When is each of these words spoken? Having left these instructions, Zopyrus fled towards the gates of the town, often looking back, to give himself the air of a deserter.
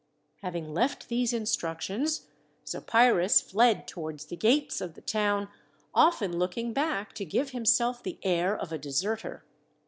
Having 0.37 0.73
left 0.73 1.09
these 1.09 1.31
instructions, 1.31 2.25
Zopyrus 2.67 3.39
fled 3.39 3.87
towards 3.87 4.25
the 4.25 4.35
gates 4.35 4.81
of 4.81 4.95
the 4.95 5.01
town, 5.01 5.47
often 5.93 6.39
looking 6.39 6.73
back, 6.73 7.13
to 7.13 7.23
give 7.23 7.51
himself 7.51 8.01
the 8.01 8.17
air 8.23 8.57
of 8.57 8.71
a 8.73 8.79
deserter. 8.79 9.45